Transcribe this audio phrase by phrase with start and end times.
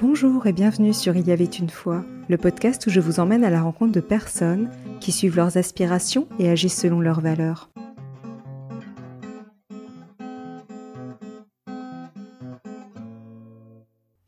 [0.00, 3.42] Bonjour et bienvenue sur Il y avait une fois, le podcast où je vous emmène
[3.42, 7.68] à la rencontre de personnes qui suivent leurs aspirations et agissent selon leurs valeurs.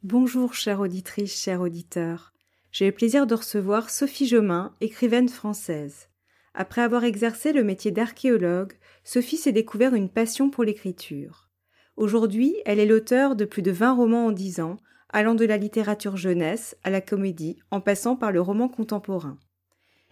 [0.02, 2.32] Bonjour chère auditrice, chers auditeurs.
[2.72, 6.08] J'ai le plaisir de recevoir Sophie Jomain, écrivaine française.
[6.52, 8.72] Après avoir exercé le métier d'archéologue,
[9.04, 11.48] Sophie s'est découvert une passion pour l'écriture.
[11.96, 14.76] Aujourd'hui, elle est l'auteur de plus de 20 romans en 10 ans,
[15.12, 19.38] allant de la littérature jeunesse à la comédie, en passant par le roman contemporain.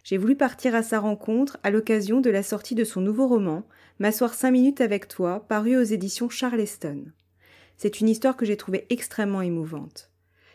[0.04, 3.64] J'ai voulu partir à sa rencontre à l'occasion de la sortie de son nouveau roman,
[4.00, 7.06] M'asseoir cinq minutes avec toi, paru aux éditions Charleston.
[7.76, 10.12] C'est une histoire que j'ai trouvée extrêmement émouvante.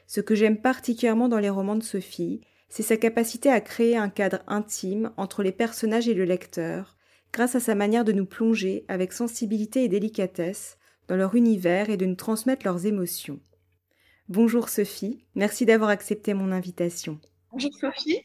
[0.07, 4.09] Ce que j'aime particulièrement dans les romans de Sophie, c'est sa capacité à créer un
[4.09, 6.95] cadre intime entre les personnages et le lecteur,
[7.33, 11.97] grâce à sa manière de nous plonger avec sensibilité et délicatesse dans leur univers et
[11.97, 13.39] de nous transmettre leurs émotions.
[14.29, 17.19] Bonjour Sophie, merci d'avoir accepté mon invitation.
[17.51, 18.21] Bonjour Sophie.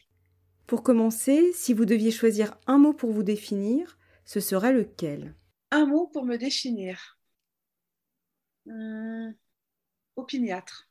[0.65, 5.35] Pour commencer, si vous deviez choisir un mot pour vous définir, ce serait lequel?
[5.71, 7.19] Un mot pour me définir.
[8.65, 9.35] Hum,
[10.15, 10.89] opiniâtre.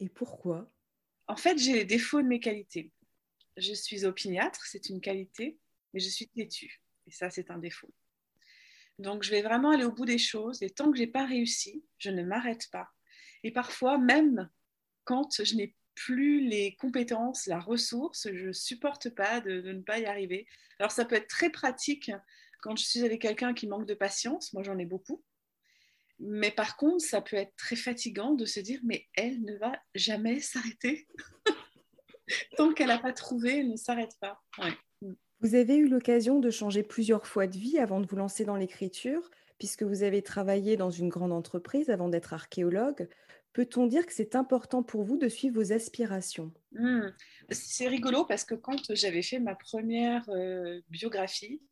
[0.00, 0.72] Et pourquoi?
[1.28, 2.92] En fait, j'ai les défauts de mes qualités.
[3.58, 5.58] Je suis opiniâtre, c'est une qualité,
[5.92, 6.80] mais je suis têtue.
[7.06, 7.92] Et ça, c'est un défaut.
[8.98, 10.62] Donc, je vais vraiment aller au bout des choses.
[10.62, 12.88] Et tant que je n'ai pas réussi, je ne m'arrête pas.
[13.42, 14.48] Et parfois, même
[15.04, 19.98] quand je n'ai plus les compétences, la ressource, je ne supporte pas de, ne pas
[19.98, 20.46] y arriver.
[20.78, 22.10] Alors ça peut être très pratique
[22.60, 25.22] quand je suis avec quelqu'un qui manque de patience, moi j'en ai beaucoup.
[26.18, 29.72] Mais par contre, ça peut être très fatigant de se dire, mais elle ne va
[29.94, 31.06] jamais s'arrêter.
[32.56, 34.42] Tant qu'elle n'a pas trouvé, elle ne s'arrête pas.
[35.40, 38.56] Vous avez eu l'occasion de changer plusieurs fois de vie avant de vous lancer dans
[38.56, 43.08] l'écriture, puisque vous avez travaillé dans une grande entreprise avant d'être archéologue.
[43.56, 46.52] Peut-on dire que c'est important pour vous de suivre vos aspirations?
[46.72, 47.06] Mmh.
[47.48, 51.62] C'est rigolo parce que quand j'avais fait ma première euh, biographie,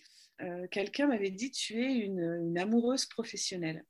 [0.41, 3.85] euh, quelqu'un m'avait dit tu es une, amoureuse professionnelle.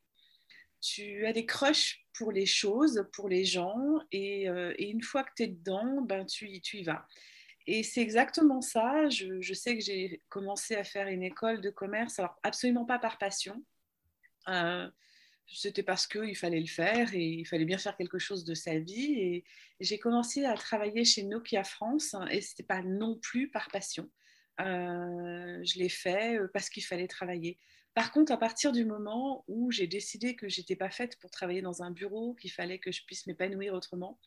[0.81, 5.31] Tu as des crushs pour les choses, pour les gens, et, euh, une fois que
[5.37, 7.07] tu es dedans, ben, tu, y vas.
[7.69, 9.09] Et c'est exactement ça.
[9.09, 13.19] Je sais que j'ai commencé à faire une école de commerce, alors absolument pas par
[13.19, 13.63] passion
[15.47, 18.79] c'était parce qu'il fallait le faire et il fallait bien faire quelque chose de sa
[18.79, 19.15] vie.
[19.21, 19.45] Et
[19.81, 24.11] j'ai commencé à travailler chez Nokia France et ce n'était pas non plus par passion.
[24.61, 27.59] Euh, je l'ai fait euh, parce qu'il fallait travailler.
[27.93, 31.63] Par contre, à partir du moment où j'ai décidé que j'étais pas faite pour travailler
[31.63, 34.19] dans un bureau, qu'il fallait que je puisse m'épanouir autrement,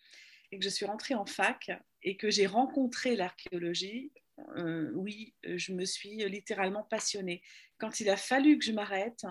[0.52, 1.72] et que je suis rentrée en fac
[2.04, 4.14] et que j'ai rencontré l'archéologie,
[4.56, 7.42] euh, oui, je me suis littéralement passionnée.
[7.78, 9.26] Quand il a fallu que je m'arrête,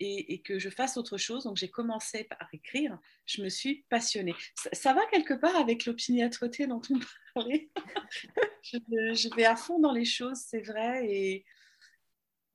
[0.00, 1.44] et, que je fasse autre chose.
[1.44, 4.34] Donc j'ai commencé par écrire, je me suis passionnée.
[4.72, 6.98] Ça, va quelque part avec l'opiniâtreté dont on
[7.34, 7.70] parlait?
[8.62, 11.06] je, vais à fond dans les choses, c'est vrai.
[11.06, 11.44] Et,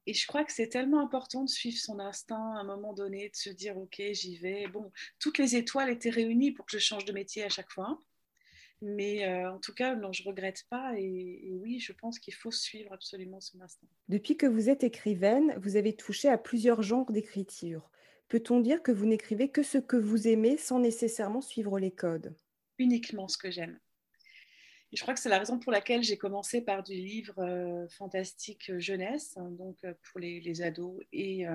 [0.07, 3.29] et je crois que c'est tellement important de suivre son instinct à un moment donné,
[3.29, 4.67] de se dire, OK, j'y vais.
[4.67, 7.99] Bon, toutes les étoiles étaient réunies pour que je change de métier à chaque fois.
[8.85, 10.93] Mais euh, en tout cas, non, je regrette pas.
[10.95, 13.87] Et, oui, je pense qu'il faut suivre absolument son instinct.
[14.09, 17.89] Depuis que vous êtes écrivaine, vous avez touché à plusieurs genres d'écriture.
[18.27, 22.35] Peut-on dire que vous n'écrivez que ce que vous aimez sans nécessairement suivre les codes?
[22.77, 23.79] Uniquement ce que j'aime.
[24.93, 28.71] je crois que c'est la raison pour laquelle j'ai commencé par du livre euh, fantastique
[28.77, 31.45] jeunesse, hein, donc euh, pour les, ados, et,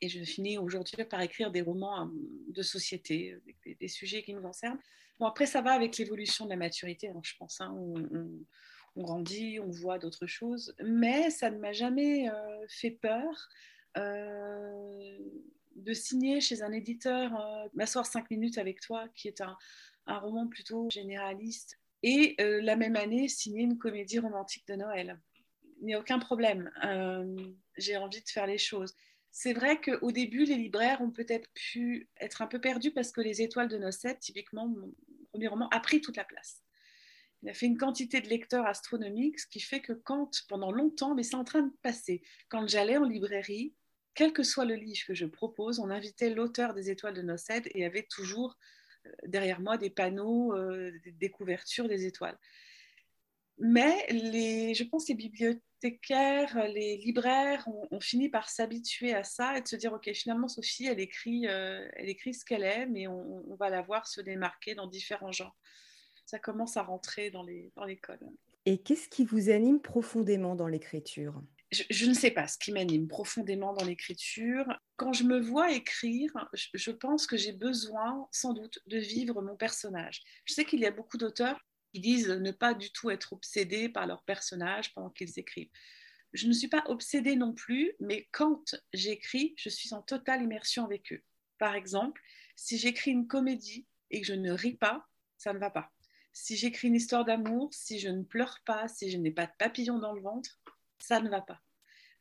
[0.00, 2.10] et je finis aujourd'hui par écrire des romans
[2.48, 4.80] de société, des, des sujets qui nous concernent.
[5.18, 7.60] Bon, après, ça va avec l'évolution de la maturité, hein, je pense.
[7.60, 10.74] Hein, on, grandit, on voit d'autres choses.
[10.82, 13.48] Mais ça ne m'a jamais euh, fait peur
[13.96, 15.18] euh,
[15.74, 19.56] de signer chez un éditeur euh, M'asseoir cinq minutes avec toi, qui est un,
[20.06, 21.78] un roman plutôt généraliste.
[22.04, 25.18] Et la même année, signer une comédie romantique de Noël.
[25.80, 26.70] Il n'y a aucun problème.
[27.76, 28.94] J'ai envie de faire les choses.
[29.32, 33.20] C'est vrai qu'au début, les libraires ont peut-être pu être un peu perdus parce que
[33.20, 34.72] les étoiles de Nocette, typiquement,
[35.46, 36.62] premier a pris toute la place.
[37.42, 41.14] Il a fait une quantité de lecteurs astronomiques, ce qui fait que quand, pendant longtemps,
[41.14, 43.74] mais c'est en train de passer, quand j'allais en librairie,
[44.14, 47.68] quel que soit le livre que je propose, on invitait l'auteur des Étoiles de Nocède
[47.74, 48.56] et avait toujours
[49.06, 52.36] euh, derrière moi des panneaux, euh, des couvertures des étoiles.
[53.60, 59.62] Mais les, je pense les bibliothécaires, les libraires ont, fini par s'habituer à ça et
[59.62, 63.08] de se dire, OK, finalement, Sophie, elle écrit, euh, elle écrit ce qu'elle aime et
[63.08, 65.56] on, va la voir se démarquer dans différents genres.
[66.24, 68.28] Ça commence à rentrer dans les, dans les codes.
[68.66, 71.34] Et qu'est-ce qui vous anime profondément dans l'écriture?
[71.70, 74.64] Je, ne sais pas ce qui m'anime profondément dans l'écriture.
[74.96, 79.54] Quand je me vois écrire, je, pense que j'ai besoin sans doute de vivre mon
[79.54, 80.22] personnage.
[80.46, 81.60] Je sais qu'il y a beaucoup d'auteurs
[81.92, 85.70] qui disent ne pas du tout être obsédés par leur personnage pendant qu'ils écrivent.
[86.32, 90.84] Je ne suis pas obsédée non plus, mais quand j'écris, je suis en totale immersion
[90.84, 91.22] avec eux.
[91.58, 92.20] Par exemple,
[92.54, 95.08] si j'écris une comédie et que je ne ris pas,
[95.38, 95.90] ça ne va pas.
[96.32, 99.52] Si j'écris une histoire d'amour, si je ne pleure pas, si je n'ai pas de
[99.58, 100.60] papillon dans le ventre,
[100.98, 101.60] ça ne va pas.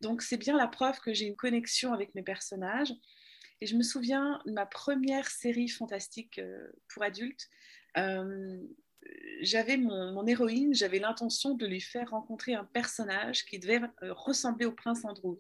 [0.01, 2.93] Donc c'est bien la preuve que j'ai une connexion avec mes personnages.
[3.59, 7.49] Et je me souviens de ma première série fantastique euh, pour adultes.
[7.97, 8.61] Euh,
[9.42, 14.65] j'avais mon, héroïne, j'avais l'intention de lui faire rencontrer un personnage qui devait euh, ressembler
[14.65, 15.38] au prince Andrew.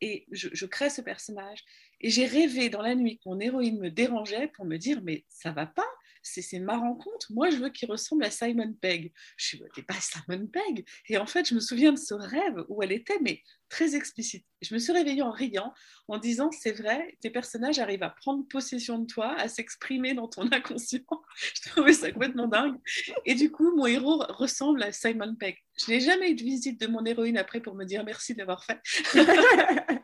[0.00, 1.64] Et je, je crée ce personnage.
[2.00, 5.24] Et j'ai rêvé dans la nuit que mon héroïne me dérangeait pour me dire Mais
[5.28, 5.86] ça va pas,
[6.22, 7.32] c'est ma rencontre.
[7.32, 9.12] Moi, je veux qu'il ressemble à Simon Pegg.
[9.36, 10.86] Je suis, t'es pas Simon Pegg.
[11.08, 14.44] Et en fait, je me souviens de ce rêve où elle était, mais très explicite.
[14.60, 15.72] Je me suis réveillée en riant,
[16.08, 20.28] en disant, c'est vrai, tes personnages arrivent à prendre possession de toi, à s'exprimer dans
[20.28, 21.00] ton inconscient.
[21.54, 22.76] je trouvais ça complètement dingue.
[23.24, 25.56] Et du coup, mon héros ressemble à Simon Pegg.
[25.78, 28.64] Je n'ai jamais eu de visite de mon héroïne après pour me dire merci d'avoir
[28.64, 28.80] fait.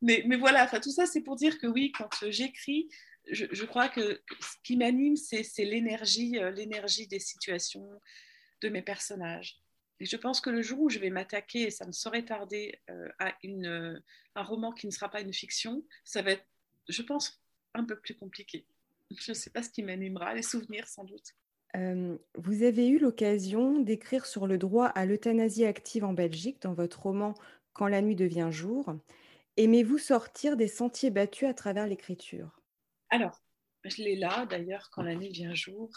[0.00, 2.88] mais, mais voilà, tout ça, c'est pour dire que oui, quand j'écris,
[3.30, 7.88] je, crois que ce qui m'anime, c'est l'énergie, euh, l'énergie des situations,
[8.62, 9.58] de mes personnages.
[10.00, 12.78] Et je pense que le jour où je vais m'attaquer, et ça me saurait tarder,
[12.90, 13.98] euh, à euh,
[14.34, 16.46] un roman qui ne sera pas une fiction, ça va être,
[16.88, 17.42] je pense,
[17.74, 18.66] un peu plus compliqué.
[19.18, 21.34] Je ne sais pas ce qui m'animera, les souvenirs sans doute.
[22.36, 27.02] vous avez eu l'occasion d'écrire sur le droit à l'euthanasie active en Belgique dans votre
[27.02, 27.34] roman
[27.72, 28.94] Quand la nuit devient jour.
[29.56, 32.59] Aimez-vous sortir des sentiers battus à travers l'écriture?
[33.10, 33.42] Alors,
[33.84, 35.90] je l'ai là d'ailleurs quand la nuit vient jour,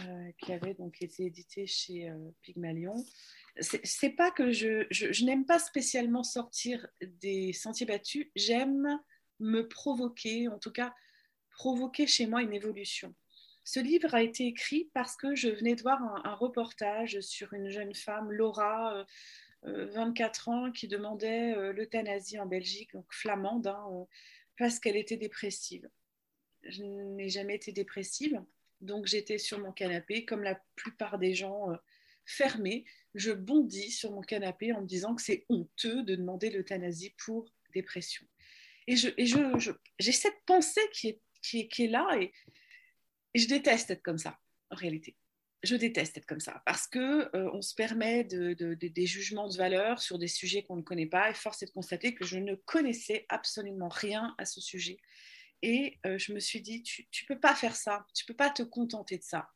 [0.00, 2.94] euh, qui avait donc été édité chez euh, Pygmalion.
[3.60, 8.98] C'est pas que je, n'aime pas spécialement sortir des sentiers battus, j'aime
[9.38, 10.94] me provoquer, en tout cas
[11.50, 13.14] provoquer chez moi une évolution.
[13.64, 17.68] Ce livre a été écrit parce que je venais de voir un, reportage sur une
[17.68, 19.04] jeune femme, Laura,
[19.62, 24.06] 24 euh, ans, qui demandait l'euthanasie en Belgique, donc flamande, hein,
[24.56, 25.88] parce qu'elle était dépressive
[26.64, 28.42] je n'ai jamais été dépressive.
[28.80, 31.76] Donc j'étais sur mon canapé, comme la plupart des gens, euh,
[32.24, 32.84] fermés.
[33.14, 37.52] Je bondis sur mon canapé en me disant que c'est honteux de demander l'euthanasie pour
[37.72, 38.26] dépression.
[38.86, 42.32] Et j'ai je, je, cette pensée qui est, qui est, qui est là et,
[43.36, 44.40] je déteste être comme ça,
[44.70, 45.16] en réalité.
[45.62, 49.56] Je déteste être comme ça parce que euh, on se permet de, des jugements de
[49.56, 52.38] valeur sur des sujets qu'on ne connaît pas et force est de constater que je
[52.38, 54.98] ne connaissais absolument rien à ce sujet
[55.62, 58.36] et euh, je me suis dit, tu ne peux pas faire ça, tu ne peux
[58.36, 59.48] pas te contenter de ça.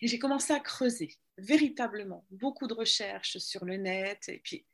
[0.00, 4.28] Et j'ai commencé à creuser, véritablement, beaucoup de recherches sur le net.
[4.28, 4.66] Et puis,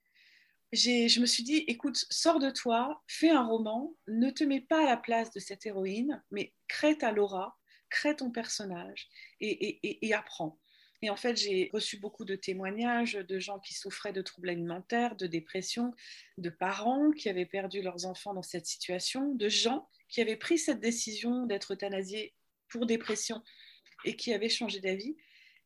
[0.72, 4.82] je me suis dit, écoute, sors de toi, fais un roman, ne te mets pas
[4.82, 7.58] à la place de cette héroïne, mais crée ta Laura,
[7.90, 9.08] crée ton personnage
[9.40, 10.58] et, et apprends.
[11.00, 15.14] Et en fait, j'ai reçu beaucoup de témoignages de gens qui souffraient de troubles alimentaires,
[15.14, 15.94] de dépression,
[16.38, 20.58] de parents qui avaient perdu leurs enfants dans cette situation, de gens qui avait pris
[20.58, 22.34] cette décision d'être euthanasié
[22.68, 23.42] pour dépression
[24.04, 25.16] et qui avait changé d'avis.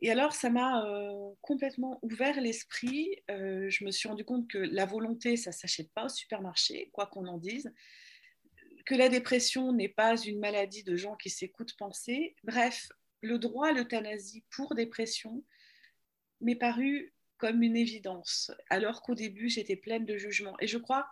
[0.01, 3.23] Et alors, ça m'a euh, complètement ouvert l'esprit.
[3.31, 6.91] Euh, je me suis rendu compte que la volonté, ça ne s'achète pas au supermarché,
[6.93, 7.73] quoi qu'on en dise.
[8.85, 12.35] Que la dépression n'est pas une maladie de gens qui s'écoutent penser.
[12.43, 12.89] Bref,
[13.21, 15.45] le droit à l'euthanasie pour dépression
[16.41, 20.57] m'est paru comme une évidence, alors qu'au début, j'étais pleine de jugement.
[20.61, 21.09] Et je crois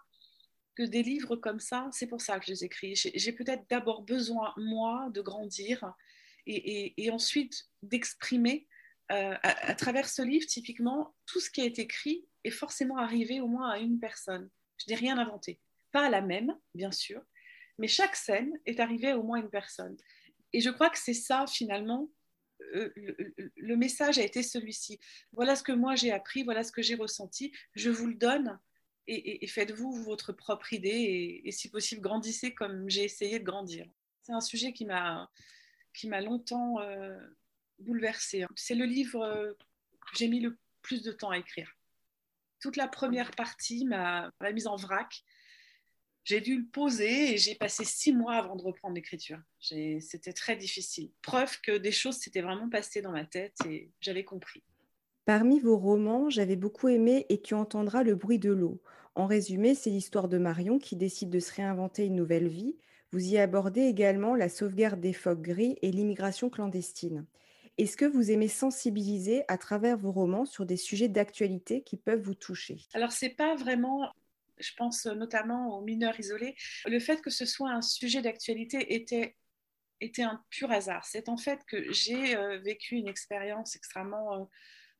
[0.76, 2.94] que des livres comme ça, c'est pour ça que je les écris.
[2.94, 5.94] J'ai peut-être d'abord besoin, moi, de grandir
[6.46, 8.66] et, ensuite d'exprimer
[9.12, 13.48] euh, à, travers ce livre, typiquement, tout ce qui est écrit est forcément arrivé au
[13.48, 14.48] moins à une personne.
[14.78, 15.60] Je n'ai rien inventé.
[15.92, 17.22] Pas à la même, bien sûr,
[17.78, 19.96] mais chaque scène est arrivée à au moins une personne.
[20.52, 22.10] Et je crois que c'est ça, finalement,
[22.74, 22.92] euh,
[23.56, 24.98] le, message a été celui-ci.
[25.32, 27.52] Voilà ce que moi j'ai appris, voilà ce que j'ai ressenti.
[27.74, 28.58] Je vous le donne
[29.11, 33.87] et, faites-vous votre propre idée et, si possible, grandissez comme j'ai essayé de grandir.
[34.23, 35.31] C'est un sujet qui m'a
[35.93, 37.19] qui m'a longtemps euh,
[37.81, 38.45] bouleversée.
[38.55, 41.76] C'est le livre euh, que j'ai mis le plus de temps à écrire.
[42.61, 45.25] Toute la première partie, ma, mise en vrac,
[46.25, 49.40] j'ai dû le poser et j'ai passé six mois avant de reprendre l'écriture.
[49.59, 51.11] C'était très difficile.
[51.23, 54.62] Preuve que des choses s'étaient vraiment passées dans ma tête et j'avais compris.
[55.25, 58.83] Parmi vos romans, j'avais beaucoup aimé Et tu entendras le bruit de l'eau.
[59.14, 62.76] En résumé, c'est l'histoire de Marion qui décide de se réinventer une nouvelle vie.
[63.12, 67.26] Vous y abordez également la sauvegarde des phoques gris et l'immigration clandestine.
[67.79, 72.21] Est-ce que vous aimez sensibiliser à travers vos romans sur des sujets d'actualité qui peuvent
[72.21, 72.79] vous toucher?
[72.95, 74.11] Alors, c'est pas vraiment
[74.61, 76.55] je pense notamment aux mineurs isolés,
[76.87, 79.37] le fait que ce soit un sujet d'actualité était,
[80.00, 81.05] était un pur hasard.
[81.05, 84.45] C'est en fait que j'ai euh, vécu une expérience extrêmement euh,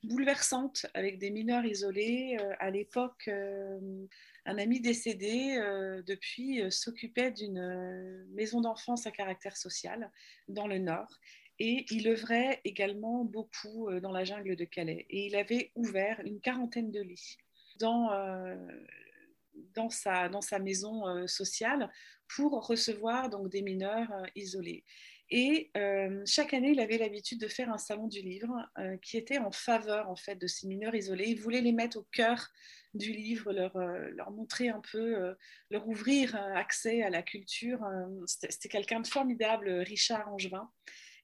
[0.03, 2.37] bouleversante avec des mineurs isolés.
[2.41, 3.29] Euh, à l'époque,
[4.47, 5.57] un ami décédé
[6.07, 10.11] depuis s'occupait d'une maison d'enfance à caractère social
[10.49, 11.21] dans le Nord
[11.61, 15.07] et il œuvrait également beaucoup euh, dans la jungle de Calais.
[15.11, 17.37] Et il avait ouvert une quarantaine de lits
[17.79, 18.57] dans, euh,
[19.75, 21.93] dans, sa, dans sa maison euh, sociale
[22.35, 24.85] pour recevoir donc, des mineurs isolés.
[25.31, 25.71] Et
[26.27, 28.53] chaque année, il avait l'habitude de faire un salon du livre
[29.03, 31.29] qui était en faveur en fait de ces mineurs isolés.
[31.29, 32.49] Il voulait les mettre au cœur
[32.95, 35.37] du livre, leur, leur montrer un peu,
[35.71, 37.81] leur ouvrir accès à la culture.
[38.27, 40.69] C'était quelqu'un de formidable, Richard Angevin.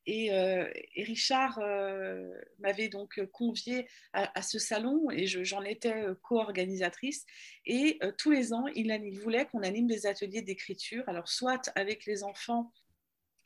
[0.08, 7.26] Euh, et, Richard euh, m'avait donc convié à, ce salon et j'en étais euh, co-organisatrice.
[7.64, 12.06] Et tous les ans, il, il voulait qu'on anime des ateliers d'écriture, alors soit avec
[12.06, 12.72] les enfants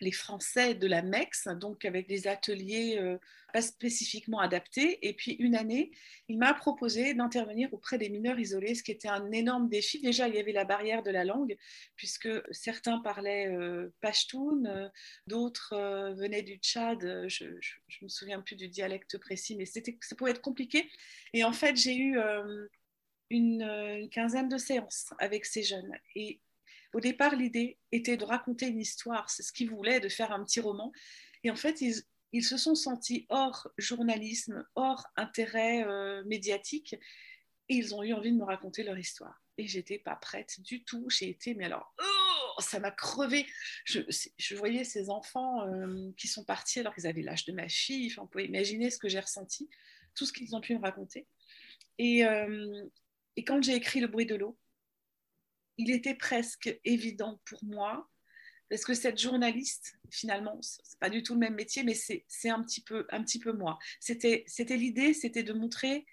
[0.01, 3.19] les Français de la MEX, donc avec des ateliers euh,
[3.53, 5.07] pas spécifiquement adaptés.
[5.07, 5.91] Et puis une année,
[6.29, 10.01] il m'a proposé d'intervenir auprès des mineurs isolés, ce qui était un énorme défi.
[10.01, 11.57] Déjà, il y avait la barrière de la langue,
[11.97, 14.89] puisque certains parlaient euh, euh,
[15.27, 17.01] d'autres venaient du Tchad.
[17.29, 19.81] Je ne me souviens plus du dialecte précis, mais ça
[20.17, 20.89] pouvait être compliqué.
[21.35, 22.19] Et en fait, j'ai eu
[23.31, 25.97] une, une, quinzaine de séances avec ces jeunes.
[26.15, 26.41] Et
[26.93, 30.45] au départ, l'idée était de raconter une histoire, c'est ce qu'ils voulaient, de faire un
[30.45, 30.93] petit roman.
[31.45, 36.95] Et en fait, ils, se sont sentis hors journalisme, hors intérêt euh, médiatique,
[37.69, 39.41] et ils ont eu envie de me raconter leur histoire.
[39.57, 41.09] Et j'étais pas prête du tout.
[41.09, 43.47] J'ai été, mais alors, oh, ça m'a crevé.
[43.85, 48.11] Je, voyais ces enfants euh, qui sont partis alors qu'ils avaient l'âge de ma fille.
[48.11, 49.71] Enfin, on peut imaginer ce que j'ai ressenti,
[50.17, 51.29] tout ce qu'ils ont pu me raconter.
[51.99, 52.85] Et, euh,
[53.37, 54.59] et quand j'ai écrit Le bruit de l'eau,
[55.81, 58.09] il était presque évident pour moi,
[58.69, 62.63] parce que cette journaliste, finalement, c'est pas du tout le même métier, mais c'est un
[62.63, 63.79] petit peu, un petit peu moi.
[63.99, 64.45] C'était
[64.77, 66.07] l'idée, c'était de montrer,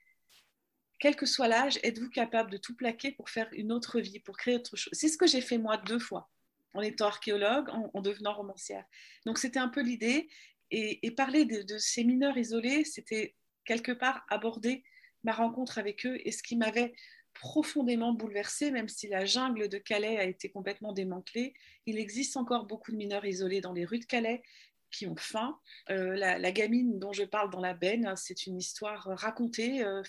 [1.00, 4.38] quel que soit l'âge, êtes-vous capable de tout plaquer pour faire une autre vie, pour
[4.38, 4.94] créer autre chose.
[4.94, 6.32] C'est ce que j'ai fait moi deux fois,
[6.74, 8.86] en étant archéologue, en, devenant romancière.
[9.26, 10.30] Donc c'était un peu l'idée,
[10.72, 14.84] et, parler de, de ces mineurs isolés, c'était quelque part aborder
[15.24, 16.94] ma rencontre avec eux et ce qui m'avait
[17.40, 21.54] profondément bouleversé, même si la jungle de Calais a été complètement démantelée.
[21.86, 24.44] Il existe encore beaucoup de mineurs isolés dans les rues de Calais
[24.92, 25.60] qui ont faim.
[25.90, 29.84] Euh, la, gamine dont je parle dans la benne, c'est une histoire racontée.
[29.84, 30.02] Euh,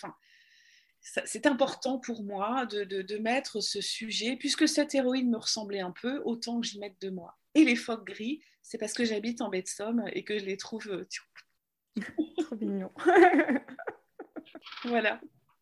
[1.01, 6.21] c'est important pour moi de, mettre ce sujet, puisque cette héroïne me ressemblait un peu,
[6.25, 7.39] autant que j'y mette de moi.
[7.55, 10.45] Et les phoques gris, c'est parce que j'habite en baie de Somme et que je
[10.45, 10.89] les trouve...
[10.89, 11.09] Euh,
[12.39, 12.93] Trop mignon.
[14.85, 15.21] voilà.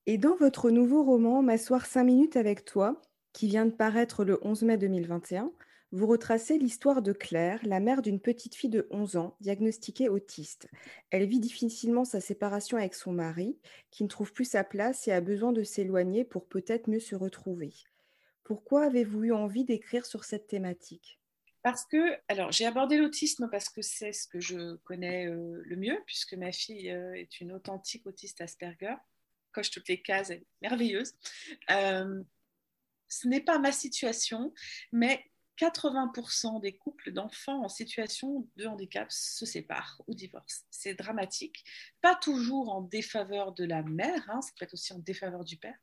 [0.08, 4.38] Et dans votre nouveau roman M'asseoir cinq minutes avec toi, qui vient de paraître le
[4.46, 5.52] 11 mai 2021,
[5.90, 10.68] vous retracez l'histoire de Claire, la mère d'une petite fille de 11 ans, diagnostiquée autiste.
[11.10, 13.58] Elle vit difficilement sa séparation avec son mari,
[13.90, 17.16] qui ne trouve plus sa place et a besoin de s'éloigner pour peut-être mieux se
[17.16, 17.74] retrouver.
[18.44, 21.20] Pourquoi avez-vous eu envie d'écrire sur cette thématique?
[21.64, 25.76] Parce que, alors j'ai abordé l'autisme parce que c'est ce que je connais euh, le
[25.76, 28.94] mieux, puisque ma fille euh, est une authentique autiste Asperger
[29.62, 30.32] toutes les cases,
[30.62, 31.14] merveilleuse.
[31.70, 32.22] Euh,
[33.08, 34.52] ce n'est pas ma situation,
[34.92, 35.24] mais
[35.58, 40.64] 80% des couples d'enfants en situation de handicap se séparent ou divorcent.
[40.70, 41.64] C'est dramatique,
[42.02, 45.56] pas toujours en défaveur de la mère, hein, ça peut être aussi en défaveur du
[45.56, 45.78] père.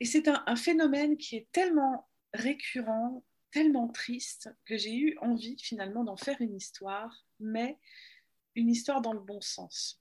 [0.00, 6.04] Et c'est un, phénomène qui est tellement récurrent, tellement triste, que j'ai eu envie finalement
[6.04, 7.78] d'en faire une histoire, mais
[8.54, 10.00] une histoire dans le bon sens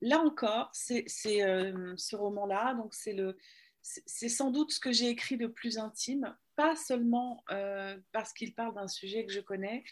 [0.00, 1.06] là encore, c'est
[1.42, 3.36] euh, ce roman-là, donc c'est le,
[3.82, 8.54] c'est sans doute ce que j'ai écrit de plus intime, pas seulement euh, parce qu'il
[8.54, 9.84] parle d'un sujet que je connais,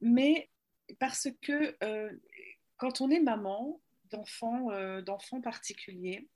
[0.00, 0.50] mais
[0.98, 2.10] parce que euh,
[2.76, 4.68] quand on est maman d'enfants
[5.02, 6.28] d'enfants particuliers,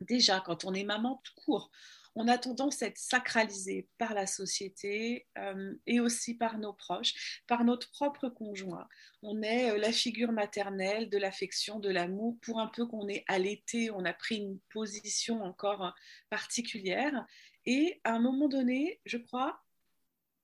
[0.00, 1.70] déjà quand on est maman tout court,
[2.14, 7.42] on a tendance à être sacralisé par la société euh, et aussi par nos proches,
[7.46, 8.88] par notre propre conjoint.
[9.22, 13.24] On est euh, la figure maternelle de l'affection, de l'amour, pour un peu qu'on est
[13.26, 15.94] allaité, on a pris une position encore
[16.30, 17.26] particulière.
[17.66, 19.60] Et à un moment donné, je crois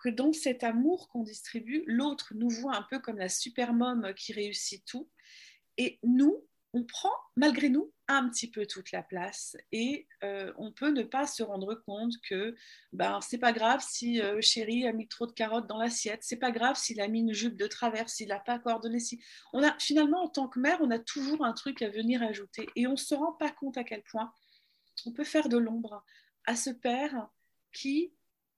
[0.00, 3.74] que dans cet amour qu'on distribue, l'autre nous voit un peu comme la super
[4.16, 5.08] qui réussit tout.
[5.76, 10.72] Et nous, on prend malgré nous un petit peu toute la place et euh, on
[10.72, 12.54] peut ne pas se rendre compte que
[12.92, 16.36] ben c'est pas grave si euh, chéri a mis trop de carottes dans l'assiette, c'est
[16.36, 19.00] pas grave s'il a mis une jupe de travers, s'il n'a pas coordonné.
[19.00, 19.20] Si
[19.52, 22.68] on a finalement en tant que mère, on a toujours un truc à venir ajouter
[22.76, 24.32] et on se rend pas compte à quel point
[25.06, 26.04] on peut faire de l'ombre
[26.46, 27.28] à ce père
[27.72, 28.12] qui,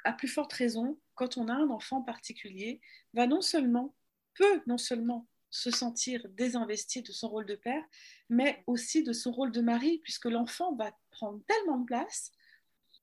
[0.05, 2.81] à plus forte raison, quand on a un enfant particulier,
[3.15, 3.95] va non seulement
[4.35, 7.85] peut non seulement se sentir désinvesti de son rôle de père,
[8.31, 12.33] mais aussi de son rôle de mari, puisque l'enfant va prendre tellement de place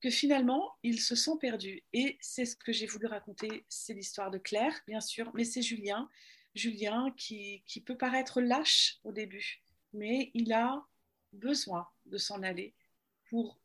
[0.02, 1.84] que finalement, il se sent perdu.
[1.92, 5.62] Et c'est ce que j'ai voulu raconter, c'est l'histoire de Claire, bien sûr, mais c'est
[5.62, 6.10] Julien.
[6.54, 10.84] Julien qui, qui peut paraître lâche au début, mais il a
[11.32, 12.74] besoin de s'en aller
[13.28, 13.60] pour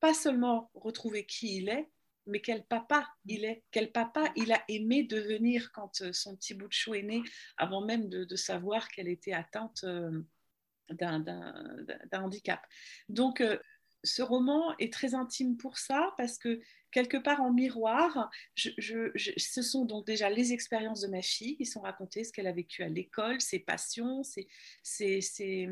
[0.00, 1.90] pas seulement retrouver qui il est,
[2.26, 6.54] mais quel papa il est, quel papa il a aimé devenir quand euh, son petit
[6.54, 7.22] bout de chou est né,
[7.56, 10.22] avant même de, savoir qu'elle était atteinte euh,
[10.90, 12.60] d'un handicap.
[13.08, 13.58] Donc, euh,
[14.02, 19.84] ce roman est très intime pour ça, parce que quelque part en miroir, ce sont
[19.86, 22.88] donc déjà les expériences de ma fille qui sont racontées, ce qu'elle a vécu à
[22.88, 25.68] l'école, ses passions, ses,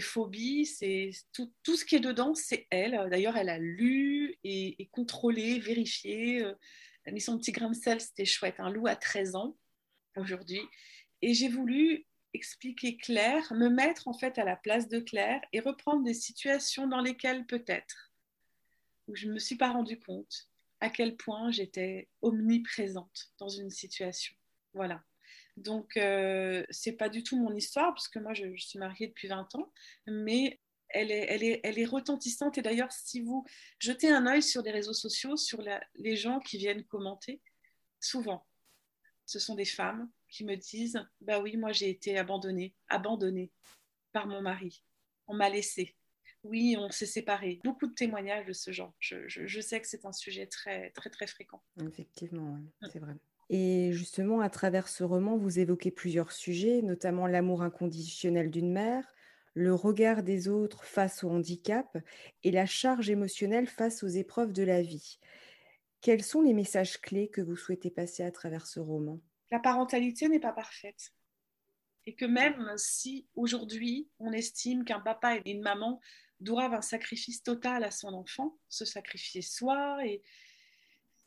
[0.00, 2.92] phobies, c'est tout, tout, ce qui est dedans, c'est elle.
[3.10, 6.38] D'ailleurs, elle a lu et, contrôlé, vérifié.
[6.38, 6.56] Elle
[7.06, 8.56] a mis son petit grain de sel, c'était chouette.
[8.58, 9.56] Un loup à 13 ans
[10.16, 10.60] aujourd'hui.
[11.22, 15.60] Et j'ai voulu expliquer Claire, me mettre en fait à la place de Claire et
[15.60, 18.12] reprendre des situations dans lesquelles peut-être,
[19.06, 20.48] où je ne me suis pas rendu compte
[20.80, 24.34] à quel point j'étais omniprésente dans une situation.
[24.74, 25.02] Voilà.
[25.56, 29.28] Donc, euh, c'est pas du tout mon histoire, parce que moi, je, suis mariée depuis
[29.28, 29.72] 20 ans,
[30.06, 32.58] mais elle est, retentissante.
[32.58, 33.44] Et d'ailleurs, si vous
[33.78, 35.62] jetez un œil sur les réseaux sociaux, sur
[35.94, 37.40] les gens qui viennent commenter,
[38.00, 38.46] souvent,
[39.26, 43.50] ce sont des femmes qui me disent Bah oui, moi, j'ai été abandonnée, abandonnée
[44.12, 44.82] par mon mari.
[45.26, 45.96] On m'a laissée.
[46.42, 47.60] Oui, on s'est séparés.
[47.64, 48.94] Beaucoup de témoignages de ce genre.
[49.00, 51.62] Je, sais que c'est un sujet très, très, très fréquent.
[51.80, 52.60] Effectivement,
[52.92, 53.14] c'est vrai.
[53.50, 59.14] Et justement, à travers ce roman, vous évoquez plusieurs sujets, notamment l'amour inconditionnel d'une mère,
[59.54, 61.96] le regard des autres face au handicap
[62.42, 65.18] et la charge émotionnelle face aux épreuves de la vie.
[66.00, 69.20] Quels sont les messages clés que vous souhaitez passer à travers ce roman?
[69.50, 71.12] La parentalité n'est pas parfaite.
[72.06, 76.00] Et que même si aujourd'hui on estime qu'un papa et une maman
[76.40, 80.22] doivent un sacrifice total à son enfant, se sacrifier soi et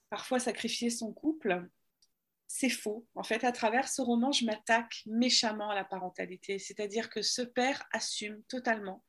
[0.09, 1.67] parfois sacrifier son couple,
[2.47, 3.05] c'est faux.
[3.13, 7.41] En fait, à travers ce roman, je m'attaque méchamment à la parentalité, c'est-à-dire que ce
[7.41, 9.03] père assume totalement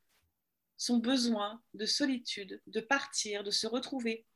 [0.77, 4.27] son besoin de solitude, de partir, de se retrouver,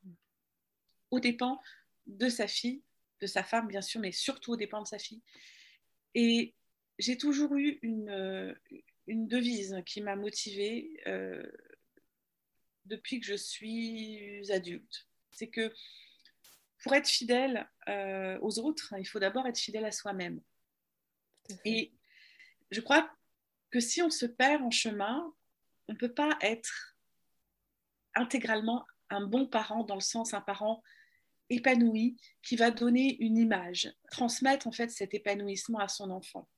[1.11, 1.61] aux dépens
[2.07, 2.81] de sa fille,
[3.21, 5.21] de sa femme bien sûr, mais surtout aux dépens de sa fille.
[6.15, 6.53] Et
[6.99, 8.53] j'ai toujours eu une, euh,
[9.07, 11.45] devise qui m'a motivée euh,
[12.85, 15.07] depuis que je suis adulte.
[15.31, 15.73] C'est que
[16.83, 20.41] pour être fidèle euh, aux autres, il faut d'abord être fidèle à soi-même.
[21.63, 21.93] Et
[22.71, 23.09] je crois
[23.71, 25.33] que si on se perd en chemin,
[25.87, 26.97] on ne peut pas être
[28.15, 30.83] intégralement un bon parent dans le sens un parent
[31.49, 36.49] épanoui qui va donner une image, transmettre en fait cet épanouissement à son enfant.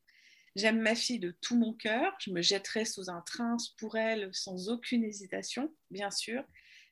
[0.55, 4.29] J'aime ma fille de tout mon cœur, je me jetterai sous un train pour elle
[4.33, 6.43] sans aucune hésitation, bien sûr,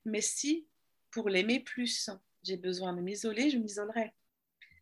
[0.05, 0.67] mais si
[1.11, 2.09] pour l'aimer plus,
[2.43, 4.13] j'ai besoin de m'isoler, je m'isolerai.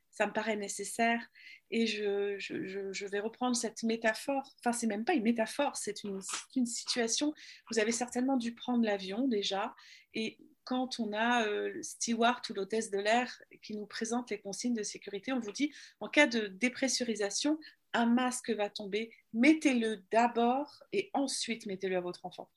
[0.09, 1.25] Ça me paraît nécessaire.
[1.69, 4.53] Et je, vais reprendre cette métaphore.
[4.59, 6.19] Enfin, c'est même pas une métaphore, c'est une,
[6.55, 7.33] une, situation.
[7.71, 9.73] Vous avez certainement dû prendre l'avion déjà.
[10.13, 14.39] Et quand on a euh, le steward ou l'hôtesse de l'air qui nous présente les
[14.39, 17.59] consignes de sécurité, on vous dit en cas de dépressurisation,
[17.93, 22.49] un masque va tomber, mettez-le d'abord et ensuite mettez-le à votre enfant.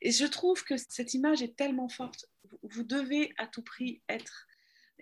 [0.00, 2.26] Et je trouve que cette image est tellement forte.
[2.62, 4.46] Vous devez à tout prix être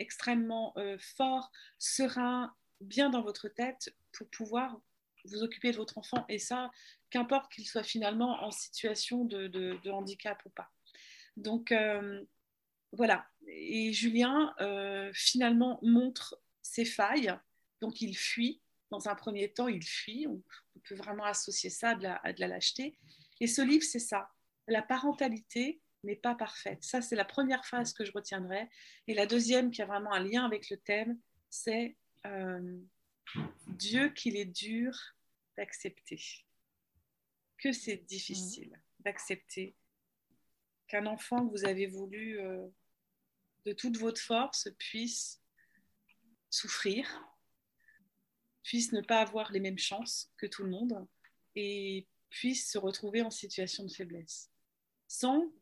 [0.00, 4.80] extrêmement euh, fort, serein, bien dans votre tête pour pouvoir
[5.24, 6.24] vous occuper de votre enfant.
[6.28, 6.70] Et ça,
[7.10, 10.70] qu'importe qu'il soit finalement en situation de, handicap ou pas.
[11.36, 12.24] Donc euh,
[12.92, 13.26] voilà.
[13.46, 17.34] Et Julien, euh, finalement, montre ses failles.
[17.80, 18.60] Donc il fuit.
[18.90, 20.26] Dans un premier temps, il fuit.
[20.26, 20.42] On,
[20.88, 22.96] peut vraiment associer ça à de la lâcheté.
[23.40, 24.30] Et ce livre, c'est ça.
[24.66, 26.82] La parentalité, n'est pas parfaite.
[26.82, 28.68] Ça, c'est la première phrase que je retiendrai.
[29.06, 31.18] Et la deuxième, qui a vraiment un lien avec le thème,
[31.50, 32.78] c'est euh,
[33.66, 34.92] Dieu qu'il est dur
[35.56, 36.20] d'accepter.
[37.58, 39.74] Que c'est difficile d'accepter
[40.88, 42.66] qu'un enfant que vous avez voulu euh,
[43.64, 45.40] de toute votre force puisse
[46.50, 47.06] souffrir,
[48.62, 51.06] puisse ne pas avoir les mêmes chances que tout le monde
[51.54, 54.50] et puisse se retrouver en situation de faiblesse,
[55.06, 55.52] sans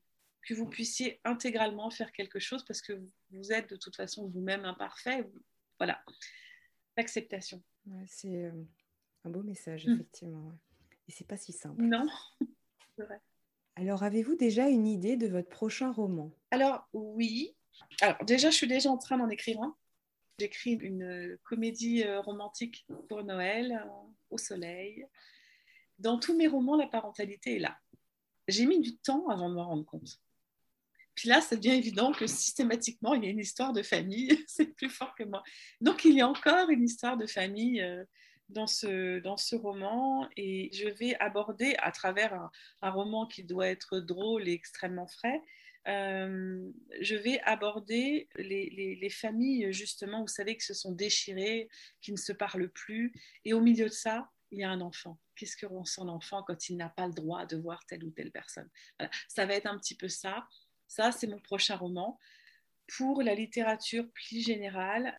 [0.49, 2.99] que vous puissiez intégralement faire quelque chose parce que
[3.33, 5.31] vous êtes de toute façon vous-même imparfait.
[5.79, 6.03] Voilà,
[6.97, 7.63] l'acceptation.
[8.07, 8.65] c'est euh,
[9.25, 9.93] un beau message, hmm.
[9.93, 10.53] effectivement.
[11.07, 11.83] Et c'est pas si simple.
[11.83, 12.07] Non,
[12.97, 13.21] c'est vrai.
[13.77, 16.33] Alors, avez-vous déjà une idée de votre prochain roman?
[16.51, 17.55] Alors, oui.
[18.01, 19.77] Alors, déjà, je suis déjà en train d'en écrire un.
[20.39, 25.07] J'écris une comédie euh, romantique pour Noël, euh, au soleil.
[25.99, 27.79] Dans tous mes romans, la parentalité est là.
[28.47, 30.23] J'ai mis du temps avant de me rendre compte.
[31.19, 34.29] Puis là, ça devient évident que systématiquement, il y a une histoire de famille.
[34.47, 35.43] C'est plus fort que moi.
[35.81, 38.05] Donc, il y a encore une histoire de famille euh,
[38.51, 42.49] dans ce, dans ce roman et je vais aborder à travers
[42.83, 45.43] un, roman qui doit être drôle et extrêmement frais,
[45.89, 51.69] euh, je vais aborder les, les, familles justement, vous savez, qui se sont déchirées,
[52.01, 53.13] qui ne se parlent plus
[53.45, 55.19] et au milieu de ça, il y a un enfant.
[55.35, 58.31] Qu'est-ce que ressent l'enfant quand il n'a pas le droit de voir telle ou telle
[58.31, 58.69] personne?
[59.29, 60.47] Ça va être un petit peu ça.
[60.89, 62.19] Ça, c'est mon prochain roman.
[62.97, 65.19] Pour la littérature plus générale,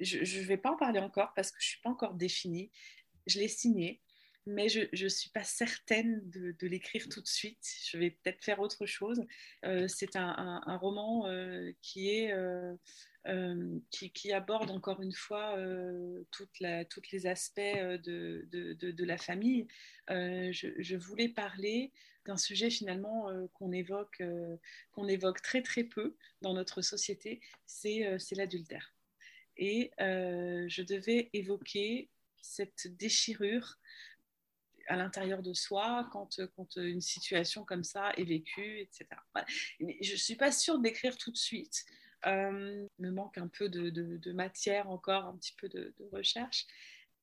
[0.00, 2.70] je ne vais pas en parler encore parce que je ne suis pas encore définie.
[3.26, 4.00] Je l'ai signé,
[4.46, 7.64] mais je ne suis pas certaine de, l'écrire tout de suite.
[7.90, 9.24] Je vais peut-être faire autre chose.
[9.64, 11.72] Euh, c'est un, roman euh,
[13.26, 15.56] euh, qui, aborde encore une fois
[16.30, 19.66] toute la, tous les aspects de, la famille.
[20.08, 21.92] Je, voulais parler
[22.26, 24.22] d'un sujet finalement qu'on évoque,
[24.92, 28.94] qu'on évoque très très peu dans notre société, c'est l'adultère
[29.56, 33.78] et euh, je devais évoquer cette déchirure
[34.88, 36.36] à l'intérieur de soi quand,
[36.76, 39.06] une situation comme ça est vécue, etc.
[39.78, 41.84] je ne suis pas sûre d'écrire tout de suite.
[42.26, 46.66] Euh, il me manque un peu de, de, matière encore, un petit peu de, recherche.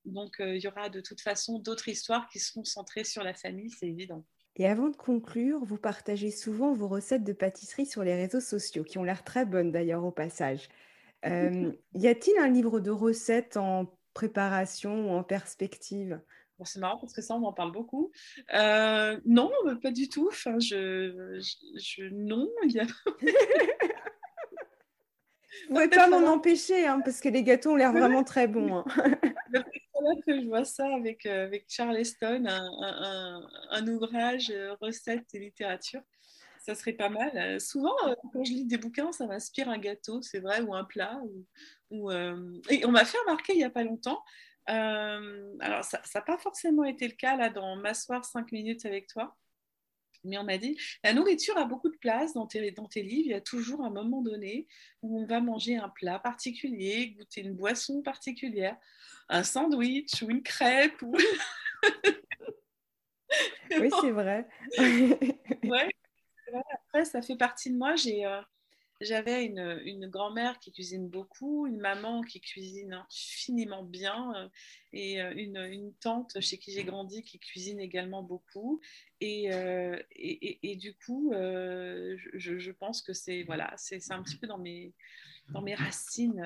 [0.06, 3.34] Donc euh, il y aura de toute façon d'autres histoires qui seront centrées sur la
[3.34, 4.24] famille, c'est évident.
[4.60, 8.84] Et avant de conclure, vous partagez souvent vos recettes de pâtisserie sur les réseaux sociaux,
[8.84, 10.68] qui ont l'air très bonnes d'ailleurs au passage.
[11.24, 16.20] Euh, y a-t-il un livre de recettes en préparation ou en perspective?
[16.62, 18.12] C'est marrant parce que ça, on en parle beaucoup.
[18.52, 19.50] Euh, non,
[19.82, 20.28] pas du tout.
[20.30, 21.40] Enfin, je,
[21.78, 22.86] je, non, il y a.
[25.68, 28.78] Vous ne pas m'en empêcher, hein, parce que les gâteaux ont l'air vraiment très bons.
[28.78, 28.84] Hein.
[30.26, 36.00] que je vois ça avec, euh, avec Charleston, un, un, un, ouvrage recettes et littérature
[36.60, 37.30] ça serait pas mal.
[37.34, 40.74] Euh, souvent, euh, quand je lis des bouquins, ça m'inspire un gâteau, c'est vrai, ou
[40.74, 41.20] un plat.
[41.90, 44.22] Ou, euh, Et on m'a fait remarquer il n'y a pas longtemps,
[44.66, 49.36] alors ça n'a pas forcément été le cas là dans M'asseoir 5 minutes avec toi,
[50.24, 53.26] mais on m'a dit, la nourriture a beaucoup de place dans tes, dans tes livres,
[53.26, 54.66] il y a toujours un moment donné
[55.02, 58.76] où on va manger un plat particulier, goûter une boisson particulière,
[59.28, 61.00] un sandwich ou une crêpe.
[61.02, 61.16] Ou...
[63.78, 64.46] oui, c'est vrai.
[64.78, 65.88] ouais
[66.90, 67.94] après, ça fait partie de moi.
[68.06, 68.42] Euh,
[69.00, 74.48] j'avais une, grand-mère qui cuisine beaucoup, une maman qui cuisine infiniment bien euh,
[74.92, 78.80] et euh, une, tante chez qui j'ai grandi qui cuisine également beaucoup.
[79.20, 79.50] Et,
[80.12, 84.94] et, du coup, je, pense que c'est voilà, c'est un petit peu dans mes,
[85.50, 86.42] dans mes racines,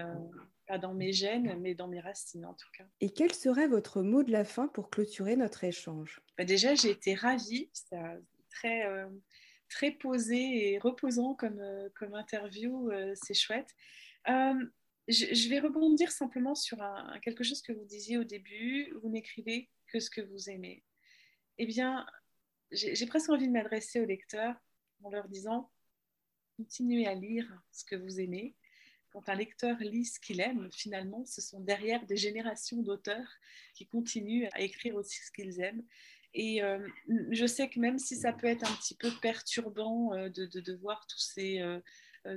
[0.66, 2.84] pas dans mes gènes, mais dans mes racines en tout cas.
[3.00, 6.20] Et quel serait votre mot de la fin pour clôturer notre échange?
[6.36, 7.70] Bah, Déjà, j'ai été ravie.
[7.72, 8.02] C'était
[8.50, 9.06] très
[9.74, 13.74] très posé et reposant comme, euh, interview, euh, c'est chouette.
[14.28, 14.54] Euh,
[15.08, 16.78] je, vais rebondir simplement sur
[17.22, 20.84] quelque chose que vous disiez au début, vous n'écrivez que ce que vous aimez.
[21.58, 22.06] Eh bien,
[22.70, 24.54] j'ai presque envie de m'adresser aux lecteurs
[25.02, 25.70] en leur disant,
[26.56, 28.54] continuez à lire ce que vous aimez.
[29.10, 33.28] Quand un lecteur lit ce qu'il aime, finalement, ce sont derrière des générations d'auteurs
[33.74, 35.84] qui continuent à écrire aussi ce qu'ils aiment.
[36.34, 36.84] Et euh,
[37.30, 40.74] je sais que même si ça peut être un petit peu perturbant euh, de, de,
[40.74, 41.80] voir tous ces, euh,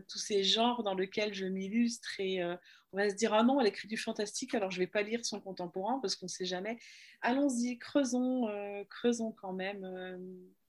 [0.08, 2.44] tous ces genres dans lesquels je m'illustre et
[2.92, 5.26] on va se dire ah non elle écrit du fantastique alors je vais pas lire
[5.26, 6.78] son contemporain parce qu'on ne sait jamais.
[7.22, 8.48] Allons-y creusons
[8.90, 9.82] creusons quand même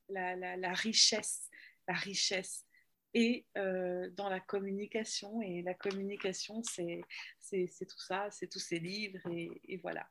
[0.08, 1.50] la, la, richesse
[1.88, 2.64] la richesse.
[3.12, 7.02] Et dans la communication et la communication c'est
[7.40, 10.08] tout ça c'est tous ces livres et voilà.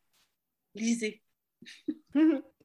[0.76, 1.24] Lisez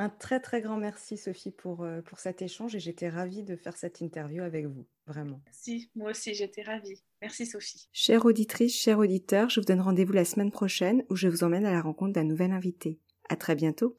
[0.00, 3.56] Un très très grand merci Sophie pour, euh, pour cet échange et j'étais ravie de
[3.56, 5.40] faire cette interview avec vous, vraiment.
[5.50, 7.02] Si, moi aussi j'étais ravie.
[7.20, 7.88] Merci Sophie.
[7.92, 11.66] Chère auditrice, chers auditeurs, je vous donne rendez-vous la semaine prochaine où je vous emmène
[11.66, 13.00] à la rencontre d'un nouvel invité.
[13.28, 13.98] À très bientôt.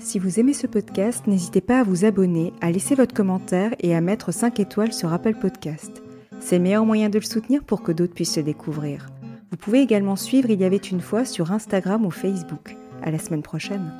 [0.00, 3.94] Si vous aimez ce podcast, n'hésitez pas à vous abonner, à laisser votre commentaire et
[3.94, 6.02] à mettre 5 étoiles sur Apple Podcast.
[6.40, 9.10] C'est le meilleur moyen de le soutenir pour que d'autres puissent le découvrir.
[9.52, 12.76] Vous pouvez également suivre Il y avait une fois sur Instagram ou Facebook.
[13.00, 13.92] À la semaine prochaine.